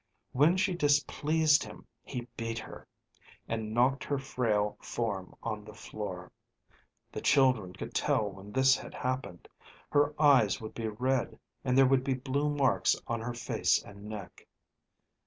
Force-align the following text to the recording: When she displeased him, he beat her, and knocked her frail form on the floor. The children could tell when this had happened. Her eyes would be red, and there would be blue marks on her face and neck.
When 0.31 0.57
she 0.57 0.73
displeased 0.73 1.63
him, 1.63 1.85
he 2.01 2.27
beat 2.35 2.57
her, 2.57 2.87
and 3.47 3.71
knocked 3.71 4.03
her 4.03 4.17
frail 4.17 4.75
form 4.81 5.35
on 5.43 5.63
the 5.63 5.75
floor. 5.75 6.31
The 7.11 7.21
children 7.21 7.73
could 7.73 7.93
tell 7.93 8.27
when 8.27 8.51
this 8.51 8.75
had 8.75 8.95
happened. 8.95 9.47
Her 9.91 10.19
eyes 10.19 10.59
would 10.59 10.73
be 10.73 10.87
red, 10.87 11.37
and 11.63 11.77
there 11.77 11.85
would 11.85 12.03
be 12.03 12.15
blue 12.15 12.49
marks 12.49 12.95
on 13.05 13.21
her 13.21 13.35
face 13.35 13.79
and 13.83 14.05
neck. 14.05 14.47